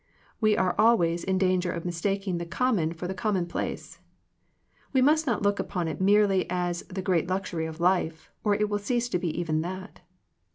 [0.39, 3.99] We are always in danger of mistaking the common for the commonplace.
[4.93, 8.67] We must not look upon it merely as the great luxury of life, or it
[8.67, 9.99] will cease to be even that.